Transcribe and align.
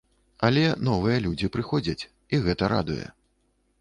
Але 0.47 0.61
новыя 0.87 1.19
людзі 1.27 1.49
прыходзяць, 1.57 2.07
і 2.35 2.43
гэта 2.47 2.63
радуе. 2.75 3.05